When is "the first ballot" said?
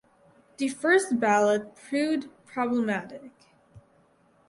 0.57-1.75